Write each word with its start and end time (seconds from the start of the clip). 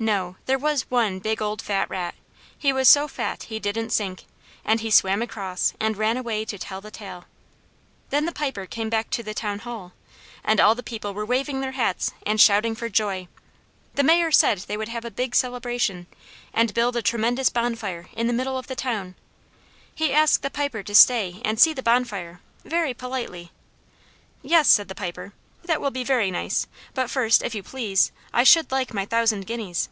No, 0.00 0.36
there 0.46 0.60
was 0.60 0.88
one 0.92 1.18
big 1.18 1.42
old 1.42 1.60
fat 1.60 1.90
rat; 1.90 2.14
he 2.56 2.72
was 2.72 2.88
so 2.88 3.08
fat 3.08 3.42
he 3.42 3.58
didn't 3.58 3.90
sink, 3.90 4.26
and 4.64 4.78
he 4.78 4.92
swam 4.92 5.22
across, 5.22 5.72
and 5.80 5.96
ran 5.96 6.16
away 6.16 6.44
to 6.44 6.56
tell 6.56 6.80
the 6.80 6.92
tale. 6.92 7.24
Then 8.10 8.24
the 8.24 8.30
Piper 8.30 8.64
came 8.66 8.88
back 8.90 9.10
to 9.10 9.24
the 9.24 9.34
town 9.34 9.58
hall. 9.58 9.92
And 10.44 10.60
all 10.60 10.76
the 10.76 10.84
people 10.84 11.12
were 11.14 11.26
waving 11.26 11.62
their 11.62 11.72
hats 11.72 12.12
and 12.24 12.40
shouting 12.40 12.76
for 12.76 12.88
joy. 12.88 13.26
The 13.96 14.04
Mayor 14.04 14.30
said 14.30 14.58
they 14.58 14.76
would 14.76 14.86
have 14.86 15.04
a 15.04 15.10
big 15.10 15.34
celebration, 15.34 16.06
and 16.54 16.74
build 16.74 16.94
a 16.94 17.02
tremendous 17.02 17.48
bonfire 17.48 18.08
in 18.12 18.28
the 18.28 18.32
middle 18.32 18.56
of 18.56 18.68
the 18.68 18.76
town. 18.76 19.16
He 19.92 20.12
asked 20.12 20.42
the 20.42 20.48
Piper 20.50 20.84
to 20.84 20.94
stay 20.94 21.42
and 21.44 21.58
see 21.58 21.72
the 21.72 21.82
bonfire, 21.82 22.40
very 22.64 22.94
politely. 22.94 23.50
"Yes," 24.42 24.68
said 24.68 24.86
the 24.86 24.94
Piper, 24.94 25.32
"that 25.64 25.80
will 25.82 25.90
be 25.90 26.04
very 26.04 26.30
nice; 26.30 26.66
but 26.94 27.10
first, 27.10 27.42
if 27.42 27.54
you 27.54 27.62
please, 27.62 28.10
I 28.32 28.42
should 28.42 28.70
like 28.72 28.94
my 28.94 29.04
thousand 29.04 29.46
guineas." 29.46 29.90